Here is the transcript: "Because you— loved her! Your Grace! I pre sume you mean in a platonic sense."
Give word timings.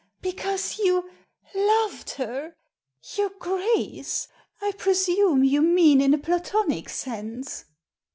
"Because 0.23 0.79
you— 0.79 1.11
loved 1.53 2.13
her! 2.15 2.55
Your 3.17 3.29
Grace! 3.37 4.27
I 4.59 4.71
pre 4.75 4.95
sume 4.95 5.43
you 5.43 5.61
mean 5.61 6.01
in 6.01 6.15
a 6.15 6.17
platonic 6.17 6.89
sense." 6.89 7.65